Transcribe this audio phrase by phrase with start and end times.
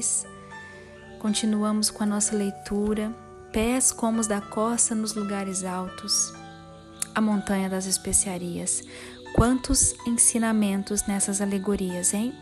[0.00, 0.26] 2.
[1.18, 3.14] Continuamos com a nossa leitura.
[3.52, 6.32] Pés como os da costa nos lugares altos.
[7.14, 8.82] A montanha das especiarias.
[9.34, 12.34] Quantos ensinamentos nessas alegorias, hein?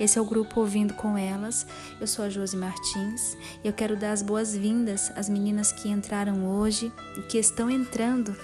[0.00, 1.66] Esse é o grupo Ouvindo com Elas.
[2.00, 6.46] Eu sou a Josi Martins e eu quero dar as boas-vindas às meninas que entraram
[6.46, 8.34] hoje e que estão entrando,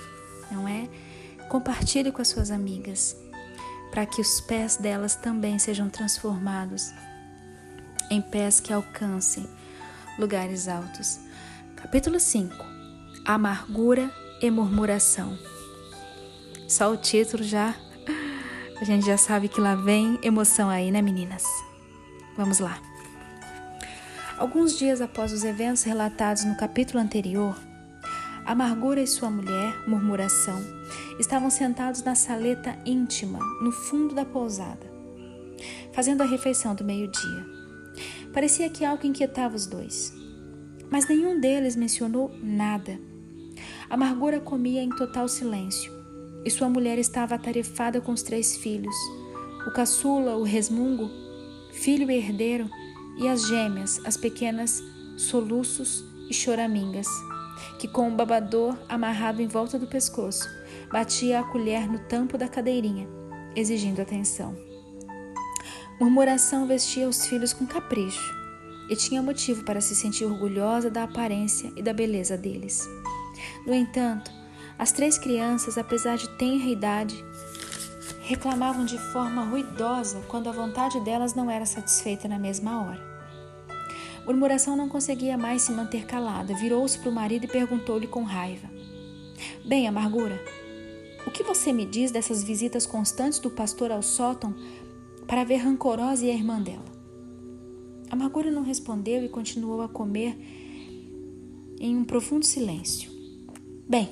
[0.50, 0.88] não é?
[1.48, 3.16] Compartilhe com as suas amigas,
[3.90, 6.92] para que os pés delas também sejam transformados
[8.10, 9.48] em pés que alcancem
[10.18, 11.20] lugares altos.
[11.76, 12.52] Capítulo 5
[13.24, 14.10] Amargura
[14.42, 15.38] e murmuração.
[16.68, 17.74] Só o título já
[18.80, 21.44] a gente já sabe que lá vem emoção aí, né, meninas?
[22.34, 22.80] Vamos lá.
[24.38, 27.54] Alguns dias após os eventos relatados no capítulo anterior,
[28.46, 30.58] Amargura e sua mulher, Murmuração,
[31.18, 34.90] estavam sentados na saleta íntima, no fundo da pousada,
[35.92, 37.59] fazendo a refeição do meio-dia.
[38.32, 40.12] Parecia que algo inquietava os dois,
[40.90, 42.98] mas nenhum deles mencionou nada.
[43.88, 45.92] Amargura comia em total silêncio,
[46.44, 48.94] e sua mulher estava atarefada com os três filhos:
[49.66, 51.10] o caçula, o resmungo,
[51.72, 52.70] filho e herdeiro,
[53.18, 54.82] e as gêmeas, as pequenas
[55.16, 57.08] soluços e choramingas,
[57.78, 60.48] que com o babador amarrado em volta do pescoço,
[60.90, 63.08] batia a colher no tampo da cadeirinha,
[63.56, 64.69] exigindo atenção.
[66.00, 68.34] Murmuração vestia os filhos com capricho
[68.88, 72.88] e tinha motivo para se sentir orgulhosa da aparência e da beleza deles.
[73.66, 74.30] No entanto,
[74.78, 77.22] as três crianças, apesar de tenra idade,
[78.22, 83.10] reclamavam de forma ruidosa quando a vontade delas não era satisfeita na mesma hora.
[84.24, 88.70] Murmuração não conseguia mais se manter calada, virou-se para o marido e perguntou-lhe com raiva:
[89.66, 90.40] Bem, Amargura,
[91.26, 94.54] o que você me diz dessas visitas constantes do pastor ao sótão
[95.30, 96.84] para ver rancorosa e a irmã dela?
[98.10, 100.36] Amargura não respondeu e continuou a comer
[101.78, 103.08] em um profundo silêncio.
[103.88, 104.08] Bem,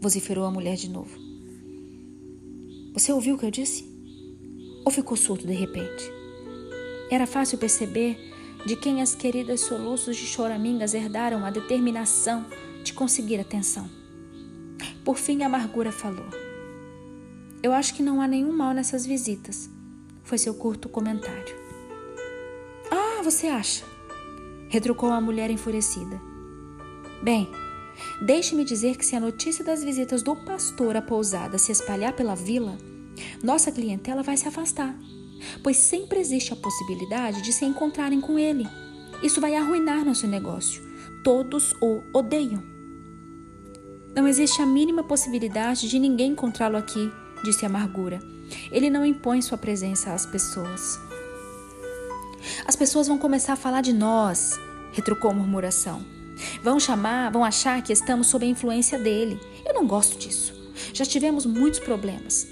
[0.00, 1.18] vociferou a mulher de novo.
[2.92, 3.84] Você ouviu o que eu disse?
[4.84, 6.04] Ou ficou surdo de repente?
[7.10, 8.16] Era fácil perceber
[8.64, 12.46] de quem as queridas soluços de choramingas herdaram a determinação
[12.84, 13.90] de conseguir atenção.
[15.04, 16.28] Por fim, a amargura falou:
[17.60, 19.68] Eu acho que não há nenhum mal nessas visitas,
[20.22, 21.54] foi seu curto comentário.
[22.90, 23.84] Ah, você acha?
[24.68, 26.20] retrucou a mulher enfurecida.
[27.22, 27.50] Bem,
[28.20, 32.34] Deixe-me dizer que se a notícia das visitas do pastor à pousada se espalhar pela
[32.34, 32.78] vila,
[33.42, 34.94] nossa clientela vai se afastar,
[35.62, 38.66] pois sempre existe a possibilidade de se encontrarem com ele.
[39.22, 40.82] Isso vai arruinar nosso negócio.
[41.22, 42.62] Todos o odeiam.
[44.14, 47.10] Não existe a mínima possibilidade de ninguém encontrá-lo aqui,
[47.42, 48.20] disse Amargura.
[48.70, 50.98] Ele não impõe sua presença às pessoas.
[52.66, 54.58] As pessoas vão começar a falar de nós,
[54.92, 56.04] retrucou murmuração.
[56.62, 59.38] Vão chamar, vão achar que estamos sob a influência dele.
[59.64, 60.54] Eu não gosto disso.
[60.94, 62.46] Já tivemos muitos problemas.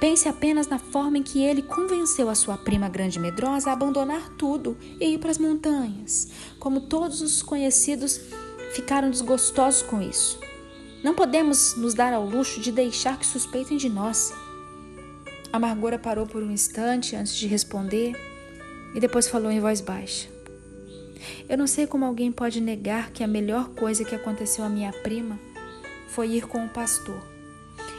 [0.00, 4.30] Pense apenas na forma em que ele convenceu a sua prima grande medrosa a abandonar
[4.36, 6.28] tudo e ir para as montanhas.
[6.58, 8.20] Como todos os conhecidos
[8.74, 10.40] ficaram desgostosos com isso.
[11.02, 14.32] Não podemos nos dar ao luxo de deixar que suspeitem de nós.
[15.52, 18.14] Amargura parou por um instante antes de responder
[18.94, 20.28] e depois falou em voz baixa.
[21.48, 24.92] Eu não sei como alguém pode negar que a melhor coisa que aconteceu à minha
[24.92, 25.38] prima
[26.08, 27.20] foi ir com o pastor.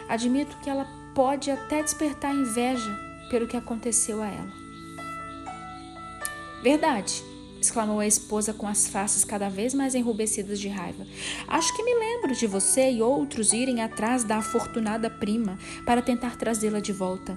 [0.07, 2.97] Admito que ela pode até despertar inveja
[3.29, 4.51] pelo que aconteceu a ela.
[6.61, 7.23] Verdade,
[7.61, 11.05] exclamou a esposa com as faces cada vez mais enrubescidas de raiva.
[11.47, 16.37] Acho que me lembro de você e outros irem atrás da afortunada prima para tentar
[16.37, 17.35] trazê-la de volta.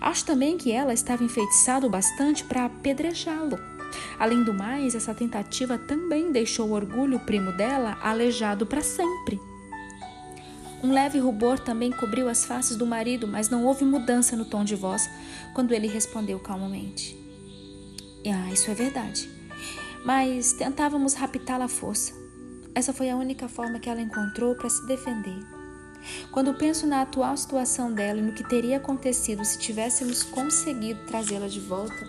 [0.00, 3.58] Acho também que ela estava enfeitiçada o bastante para apedrejá-lo.
[4.18, 9.40] Além do mais, essa tentativa também deixou o orgulho primo dela aleijado para sempre.
[10.82, 14.64] Um leve rubor também cobriu as faces do marido, mas não houve mudança no tom
[14.64, 15.08] de voz
[15.54, 17.16] quando ele respondeu calmamente.
[18.26, 19.28] Ah, isso é verdade.
[20.04, 22.12] Mas tentávamos raptá-la à força.
[22.74, 25.38] Essa foi a única forma que ela encontrou para se defender.
[26.32, 31.46] Quando penso na atual situação dela e no que teria acontecido se tivéssemos conseguido trazê-la
[31.46, 32.08] de volta,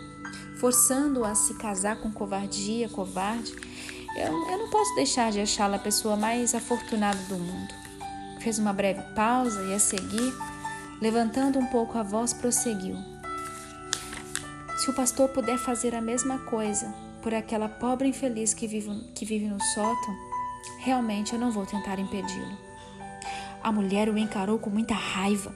[0.60, 3.54] forçando-a a se casar com covardia, covarde,
[4.16, 7.74] eu, eu não posso deixar de achá-la a pessoa mais afortunada do mundo.
[8.40, 10.34] Fez uma breve pausa e a seguir,
[11.00, 12.98] levantando um pouco a voz, prosseguiu.
[14.78, 16.94] Se o pastor puder fazer a mesma coisa
[17.24, 20.16] por aquela pobre infeliz que vive, que vive no sótão,
[20.80, 22.58] realmente eu não vou tentar impedi-lo.
[23.64, 25.56] A mulher o encarou com muita raiva,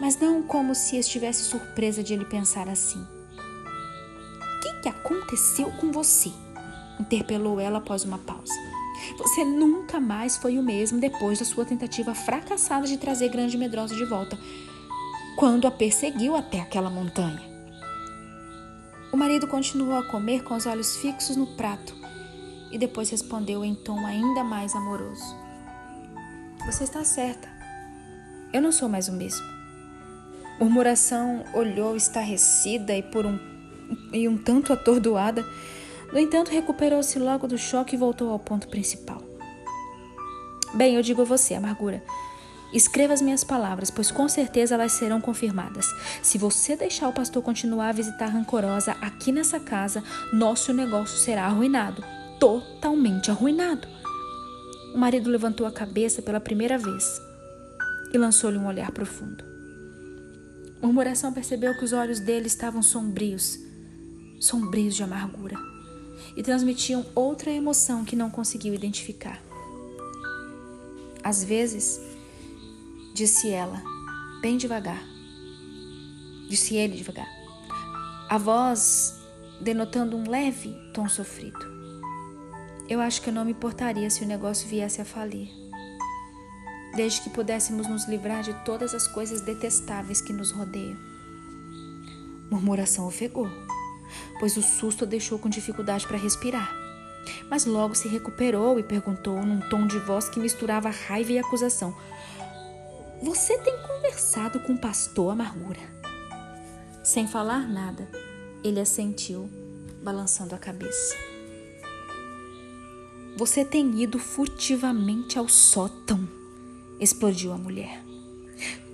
[0.00, 3.16] mas não como se estivesse surpresa de ele pensar assim
[4.86, 6.30] que aconteceu com você?
[7.00, 8.54] interpelou ela após uma pausa.
[9.18, 13.96] Você nunca mais foi o mesmo depois da sua tentativa fracassada de trazer Grande Medrosa
[13.96, 14.38] de volta,
[15.36, 17.55] quando a perseguiu até aquela montanha.
[19.12, 21.94] O marido continuou a comer com os olhos fixos no prato
[22.70, 25.36] e depois respondeu em tom ainda mais amoroso:
[26.66, 27.48] Você está certa.
[28.52, 29.44] Eu não sou mais o mesmo.
[30.58, 33.38] Murmuração olhou estarrecida e por um
[34.12, 35.44] e um tanto atordoada
[36.12, 39.20] no entanto, recuperou-se logo do choque e voltou ao ponto principal.
[40.74, 42.02] Bem, eu digo a você, amargura.
[42.76, 45.86] Escreva as minhas palavras, pois com certeza elas serão confirmadas.
[46.22, 51.46] Se você deixar o pastor continuar a visitar rancorosa aqui nessa casa, nosso negócio será
[51.46, 52.04] arruinado
[52.38, 53.88] totalmente arruinado.
[54.94, 57.18] O marido levantou a cabeça pela primeira vez
[58.12, 59.42] e lançou-lhe um olhar profundo.
[60.82, 63.58] Murmuração percebeu que os olhos dele estavam sombrios,
[64.38, 65.56] sombrios de amargura
[66.36, 69.42] e transmitiam outra emoção que não conseguiu identificar.
[71.24, 72.00] Às vezes,
[73.16, 73.82] disse ela,
[74.40, 75.02] bem devagar,
[76.48, 77.28] disse ele devagar,
[78.28, 79.18] a voz
[79.60, 81.74] denotando um leve tom sofrido.
[82.88, 85.48] Eu acho que eu não me importaria se o negócio viesse a falir,
[86.94, 90.98] desde que pudéssemos nos livrar de todas as coisas detestáveis que nos rodeiam.
[92.50, 93.50] Murmuração ofegou
[94.38, 96.70] pois o susto a deixou com dificuldade para respirar.
[97.50, 101.94] Mas logo se recuperou e perguntou num tom de voz que misturava raiva e acusação:
[103.22, 105.80] Você tem conversado com o pastor Amargura?
[107.02, 108.06] Sem falar nada,
[108.62, 109.48] ele assentiu,
[110.02, 111.16] balançando a cabeça.
[113.34, 116.28] Você tem ido furtivamente ao sótão,
[117.00, 118.04] explodiu a mulher.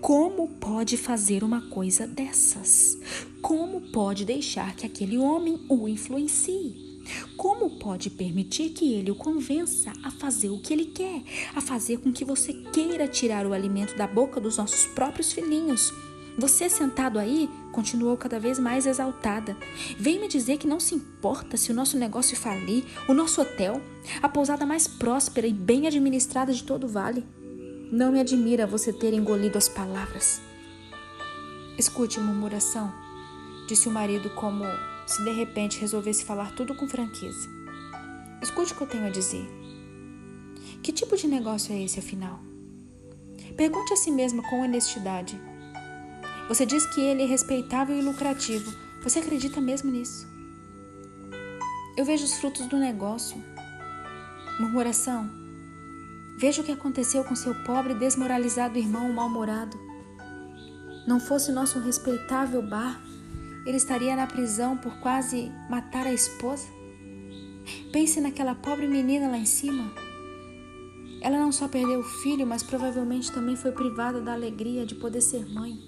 [0.01, 2.99] Como pode fazer uma coisa dessas?
[3.41, 6.92] Como pode deixar que aquele homem o influencie?
[7.37, 11.23] Como pode permitir que ele o convença a fazer o que ele quer,
[11.55, 15.93] a fazer com que você queira tirar o alimento da boca dos nossos próprios filhinhos?
[16.39, 19.57] Você sentado aí continuou cada vez mais exaltada.
[19.99, 23.83] Vem me dizer que não se importa se o nosso negócio falir, o nosso hotel,
[24.23, 27.25] a pousada mais próspera e bem administrada de todo o vale.
[27.91, 30.41] Não me admira você ter engolido as palavras.
[31.77, 32.93] Escute, murmuração,
[33.69, 34.65] disse o marido, como
[35.13, 37.49] se de repente resolvesse falar tudo com franqueza.
[38.41, 39.47] Escute o que eu tenho a dizer.
[40.83, 42.41] Que tipo de negócio é esse, afinal?
[43.57, 45.41] Pergunte a si mesma com honestidade.
[46.49, 48.73] Você diz que ele é respeitável e lucrativo.
[49.03, 50.27] Você acredita mesmo nisso?
[51.97, 53.37] Eu vejo os frutos do negócio.
[54.59, 55.43] Murmuração,
[56.43, 59.79] Veja o que aconteceu com seu pobre, desmoralizado irmão mal-humorado.
[61.07, 63.01] Não fosse nosso respeitável bar,
[63.65, 66.67] ele estaria na prisão por quase matar a esposa.
[67.93, 69.93] Pense naquela pobre menina lá em cima.
[71.21, 75.21] Ela não só perdeu o filho, mas provavelmente também foi privada da alegria de poder
[75.21, 75.79] ser mãe.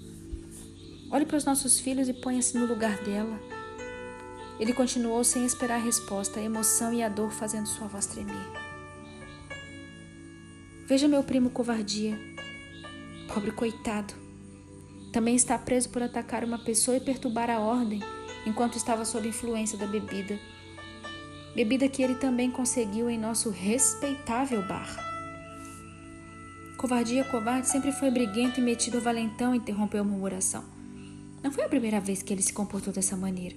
[1.11, 3.41] Olhe para os nossos filhos e ponha-se no lugar dela.
[4.61, 8.35] Ele continuou sem esperar a resposta, a emoção e a dor fazendo sua voz tremer.
[10.87, 12.17] Veja meu primo covardia.
[13.33, 14.24] Pobre coitado.
[15.15, 18.01] Também está preso por atacar uma pessoa e perturbar a ordem
[18.45, 20.37] enquanto estava sob influência da bebida.
[21.55, 24.93] Bebida que ele também conseguiu em nosso respeitável bar.
[26.77, 30.65] Covardia, covarde, sempre foi briguento e metido a valentão, interrompeu a murmuração.
[31.45, 33.55] Não foi a primeira vez que ele se comportou dessa maneira.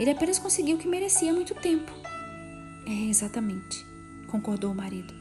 [0.00, 1.92] Ele apenas conseguiu o que merecia há muito tempo.
[2.86, 3.84] É, exatamente,
[4.28, 5.12] concordou o marido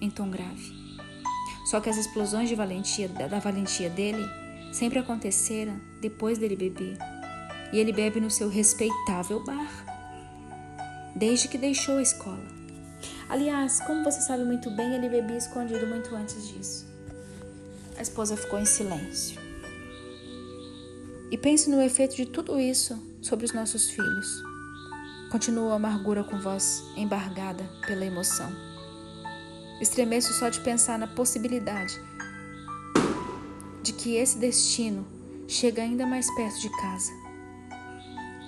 [0.00, 0.72] em tom grave.
[1.66, 6.96] Só que as explosões de valentia, da valentia dele sempre aconteceram depois dele beber.
[7.72, 9.84] E ele bebe no seu respeitável bar,
[11.14, 12.60] desde que deixou a escola.
[13.28, 16.86] Aliás, como você sabe muito bem, ele bebia escondido muito antes disso.
[17.96, 19.40] A esposa ficou em silêncio.
[21.30, 24.42] E pense no efeito de tudo isso sobre os nossos filhos.
[25.30, 28.50] Continuou a amargura com voz embargada pela emoção.
[29.80, 32.02] Estremeço só de pensar na possibilidade
[33.82, 35.06] de que esse destino
[35.48, 37.12] chega ainda mais perto de casa.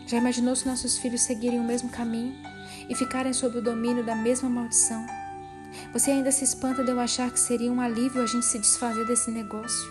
[0.06, 2.34] Já imaginou se nossos filhos seguirem o mesmo caminho
[2.88, 5.06] e ficarem sob o domínio da mesma maldição?
[5.92, 9.06] Você ainda se espanta de eu achar que seria um alívio a gente se desfazer
[9.06, 9.90] desse negócio?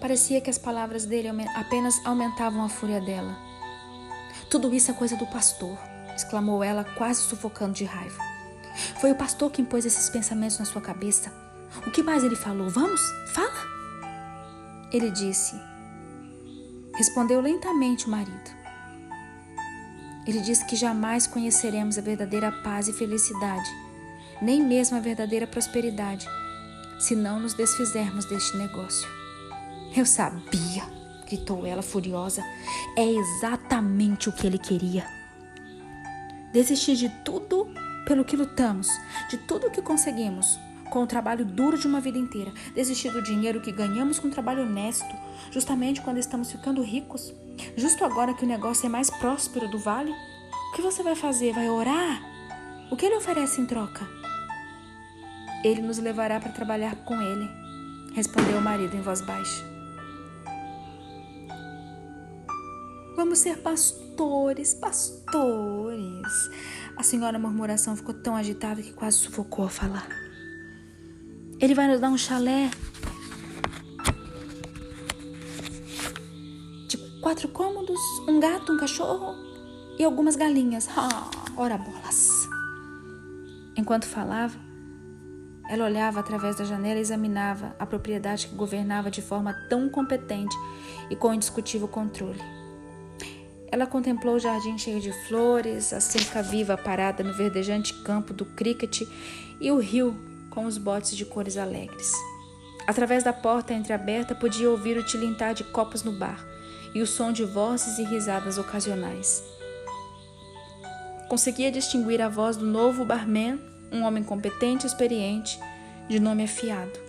[0.00, 3.36] Parecia que as palavras dele apenas aumentavam a fúria dela.
[4.50, 5.78] Tudo isso é coisa do pastor,
[6.14, 8.18] exclamou ela, quase sufocando de raiva.
[9.00, 11.32] Foi o pastor que impôs esses pensamentos na sua cabeça.
[11.86, 12.68] O que mais ele falou?
[12.68, 13.00] Vamos,
[13.32, 13.66] fala.
[14.92, 15.54] Ele disse.
[16.94, 18.50] Respondeu lentamente o marido.
[20.26, 23.68] Ele diz que jamais conheceremos a verdadeira paz e felicidade,
[24.40, 26.28] nem mesmo a verdadeira prosperidade,
[27.00, 29.08] se não nos desfizermos deste negócio.
[29.96, 30.84] Eu sabia,
[31.26, 32.44] gritou ela furiosa.
[32.96, 35.04] É exatamente o que ele queria.
[36.52, 37.66] Desistir de tudo
[38.06, 38.88] pelo que lutamos,
[39.28, 40.58] de tudo o que conseguimos,
[40.92, 44.30] com o trabalho duro de uma vida inteira, desistir do dinheiro que ganhamos com um
[44.30, 45.16] trabalho honesto,
[45.50, 47.32] justamente quando estamos ficando ricos,
[47.74, 50.12] justo agora que o negócio é mais próspero do vale?
[50.12, 51.54] O que você vai fazer?
[51.54, 52.20] Vai orar?
[52.90, 54.06] O que ele oferece em troca?
[55.64, 57.48] Ele nos levará para trabalhar com ele,
[58.14, 59.64] respondeu o marido em voz baixa.
[63.16, 66.50] Vamos ser pastores, pastores.
[66.98, 70.31] A senhora murmuração ficou tão agitada que quase sufocou a falar.
[71.62, 72.68] Ele vai nos dar um chalé
[76.88, 79.36] de quatro cômodos, um gato, um cachorro
[79.96, 80.88] e algumas galinhas.
[80.96, 82.28] Ah, ora bolas.
[83.76, 84.58] Enquanto falava,
[85.70, 90.56] ela olhava através da janela e examinava a propriedade que governava de forma tão competente
[91.08, 92.42] e com indiscutível controle.
[93.70, 98.44] Ela contemplou o jardim cheio de flores, a cerca viva parada no verdejante campo do
[98.44, 99.02] cricket
[99.60, 102.12] e o rio com os botes de cores alegres.
[102.86, 106.46] Através da porta entreaberta podia ouvir o tilintar de copos no bar
[106.94, 109.42] e o som de vozes e risadas ocasionais.
[111.28, 113.58] Conseguia distinguir a voz do novo barman,
[113.90, 115.58] um homem competente e experiente,
[116.06, 117.00] de nome afiado.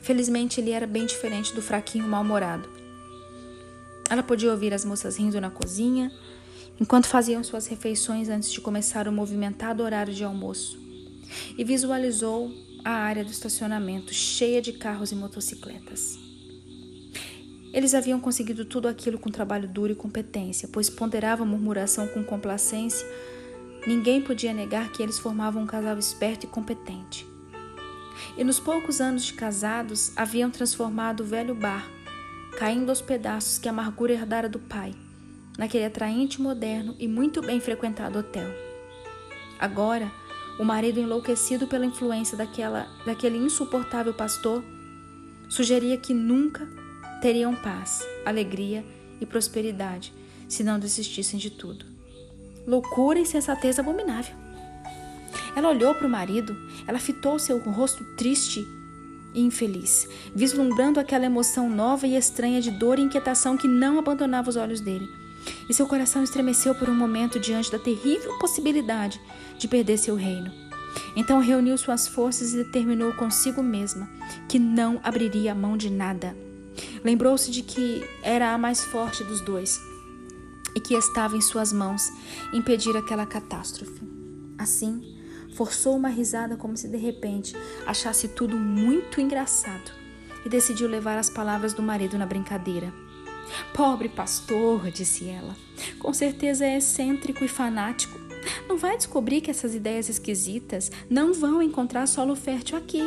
[0.00, 2.68] Felizmente ele era bem diferente do fraquinho mal-humorado.
[4.08, 6.10] Ela podia ouvir as moças rindo na cozinha,
[6.80, 10.83] enquanto faziam suas refeições antes de começar o movimentado horário de almoço
[11.56, 12.52] e visualizou
[12.84, 16.18] a área do estacionamento cheia de carros e motocicletas.
[17.72, 22.22] Eles haviam conseguido tudo aquilo com trabalho duro e competência, pois ponderava a murmuração com
[22.22, 23.04] complacência.
[23.84, 27.26] Ninguém podia negar que eles formavam um casal esperto e competente.
[28.36, 31.90] E nos poucos anos de casados, haviam transformado o velho bar,
[32.56, 34.94] caindo aos pedaços que a amargura herdara do pai,
[35.58, 38.48] naquele atraente, moderno e muito bem frequentado hotel.
[39.58, 40.12] Agora,
[40.58, 44.62] o marido, enlouquecido pela influência daquela, daquele insuportável pastor,
[45.48, 46.68] sugeria que nunca
[47.20, 48.84] teriam paz, alegria
[49.20, 50.12] e prosperidade
[50.48, 51.84] se não desistissem de tudo.
[52.66, 54.34] Loucura e sensatez abominável.
[55.56, 56.56] Ela olhou para o marido,
[56.86, 58.66] ela fitou seu rosto triste
[59.34, 64.48] e infeliz, vislumbrando aquela emoção nova e estranha de dor e inquietação que não abandonava
[64.50, 65.23] os olhos dele
[65.68, 69.20] e seu coração estremeceu por um momento diante da terrível possibilidade
[69.58, 70.52] de perder seu reino.
[71.16, 74.08] Então reuniu suas forças e determinou consigo mesma
[74.48, 76.36] que não abriria a mão de nada.
[77.04, 79.80] Lembrou-se de que era a mais forte dos dois
[80.74, 82.10] e que estava em suas mãos
[82.52, 84.02] impedir aquela catástrofe.
[84.58, 85.16] Assim,
[85.54, 87.54] forçou uma risada como se de repente
[87.86, 89.92] achasse tudo muito engraçado
[90.44, 92.92] e decidiu levar as palavras do marido na brincadeira.
[93.72, 95.56] Pobre pastor, disse ela,
[95.98, 98.18] com certeza é excêntrico e fanático.
[98.68, 103.00] Não vai descobrir que essas ideias esquisitas não vão encontrar solo fértil aqui.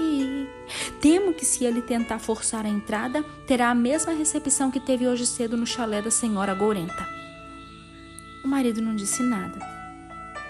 [1.00, 5.26] Temo que se ele tentar forçar a entrada, terá a mesma recepção que teve hoje
[5.26, 7.08] cedo no chalé da senhora Gourenta.
[8.44, 9.60] O marido não disse nada.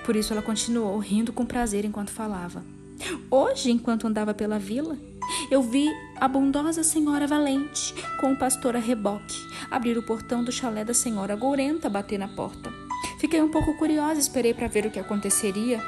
[0.06, 2.63] Por isso ela continuou rindo com prazer enquanto falava.
[3.29, 4.98] Hoje, enquanto andava pela vila,
[5.51, 10.52] eu vi a bondosa senhora Valente com o pastor a reboque abrir o portão do
[10.52, 12.72] chalé da senhora Gourenta bater na porta.
[13.20, 15.82] Fiquei um pouco curiosa, esperei para ver o que aconteceria.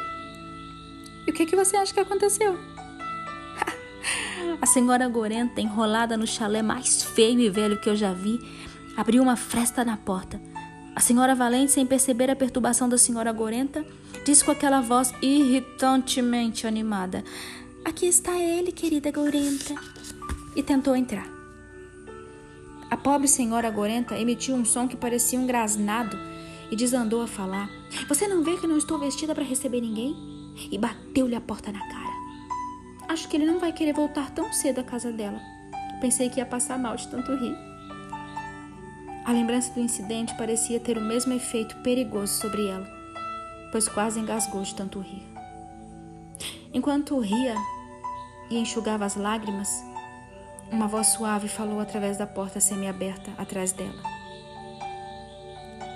[1.25, 2.57] E o que, que você acha que aconteceu?
[4.61, 8.39] a senhora Gourenta, enrolada no chalé mais feio e velho que eu já vi,
[8.97, 10.41] abriu uma fresta na porta.
[10.95, 13.85] A senhora Valente, sem perceber a perturbação da senhora Gorenta,
[14.25, 17.23] disse com aquela voz irritantemente animada:
[17.85, 19.75] Aqui está ele, querida Gorenta.
[20.55, 21.38] E tentou entrar.
[22.89, 26.17] A pobre senhora Gorenta emitiu um som que parecia um grasnado
[26.71, 27.69] e desandou a falar:
[28.07, 30.15] Você não vê que não estou vestida para receber ninguém?
[30.71, 32.13] E bateu-lhe a porta na cara.
[33.07, 35.39] Acho que ele não vai querer voltar tão cedo à casa dela.
[36.01, 37.55] Pensei que ia passar mal de tanto rir.
[39.25, 42.87] A lembrança do incidente parecia ter o mesmo efeito perigoso sobre ela,
[43.71, 45.23] pois quase engasgou de tanto rir.
[46.73, 47.55] Enquanto ria
[48.49, 49.69] e enxugava as lágrimas,
[50.71, 54.01] uma voz suave falou através da porta semiaberta atrás dela.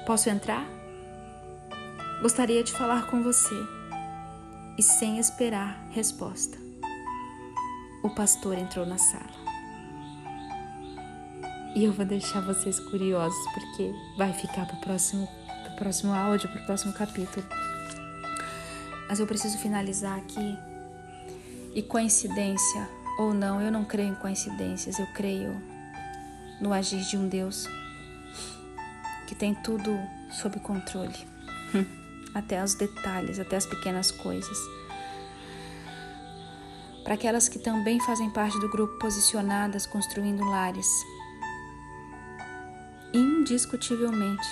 [0.06, 0.66] Posso entrar?
[2.22, 3.56] Gostaria de falar com você.
[4.78, 6.58] E sem esperar resposta,
[8.04, 9.44] o pastor entrou na sala.
[11.76, 15.28] E eu vou deixar vocês curiosos porque vai ficar para o próximo
[15.64, 17.46] pro próximo áudio, pro próximo capítulo.
[19.08, 20.58] Mas eu preciso finalizar aqui.
[21.76, 25.62] E coincidência ou não, eu não creio em coincidências, eu creio
[26.60, 27.68] no agir de um Deus
[29.28, 29.98] que tem tudo
[30.32, 31.16] sob controle,
[32.34, 34.58] até os detalhes, até as pequenas coisas.
[37.04, 40.88] Para aquelas que também fazem parte do grupo Posicionadas Construindo Lares,
[43.14, 44.48] indiscutivelmente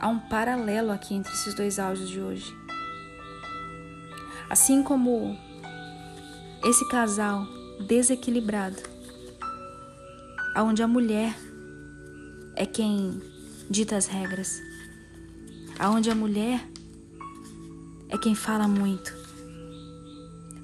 [0.00, 2.56] há um paralelo aqui entre esses dois áudios de hoje.
[4.48, 5.38] Assim como
[6.64, 7.46] esse casal
[7.86, 8.76] desequilibrado,
[10.56, 11.36] onde a mulher
[12.56, 13.22] é quem
[13.70, 14.60] dita as regras,
[15.78, 16.66] aonde a mulher
[18.08, 19.14] é quem fala muito,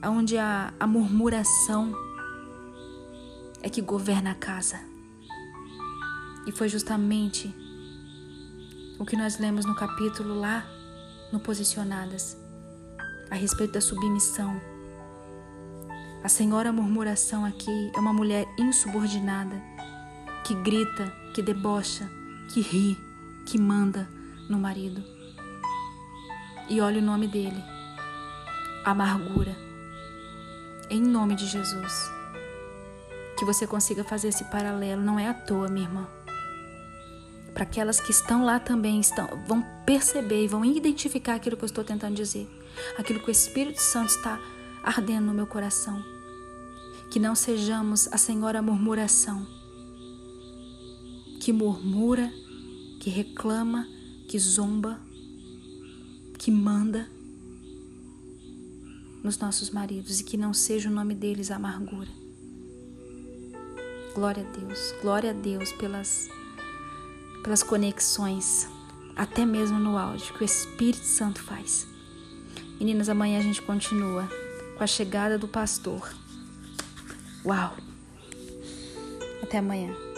[0.02, 1.94] aonde a, a murmuração
[3.62, 4.78] é que governa a casa.
[6.46, 7.54] E foi justamente
[8.98, 10.66] o que nós lemos no capítulo lá
[11.32, 12.36] no Posicionadas,
[13.30, 14.73] a respeito da submissão.
[16.24, 19.62] A senhora murmuração aqui é uma mulher insubordinada,
[20.42, 22.10] que grita, que debocha,
[22.48, 22.98] que ri,
[23.44, 24.08] que manda
[24.48, 25.04] no marido.
[26.66, 27.62] E olha o nome dele:
[28.86, 29.54] amargura.
[30.88, 31.92] Em nome de Jesus.
[33.36, 36.08] Que você consiga fazer esse paralelo, não é à toa, minha irmã.
[37.52, 41.66] Para aquelas que estão lá também estão, vão perceber e vão identificar aquilo que eu
[41.66, 42.48] estou tentando dizer,
[42.98, 44.40] aquilo que o Espírito Santo está
[44.82, 46.13] ardendo no meu coração.
[47.10, 49.46] Que não sejamos a Senhora murmuração,
[51.40, 52.32] que murmura,
[53.00, 53.86] que reclama,
[54.28, 55.00] que zomba,
[56.38, 57.08] que manda
[59.22, 62.10] nos nossos maridos e que não seja o nome deles amargura.
[64.14, 66.28] Glória a Deus, glória a Deus pelas,
[67.42, 68.68] pelas conexões,
[69.16, 71.86] até mesmo no áudio, que o Espírito Santo faz.
[72.78, 74.28] Meninas, amanhã a gente continua
[74.76, 76.14] com a chegada do pastor.
[77.44, 77.70] Uau!
[79.42, 80.13] Até amanhã.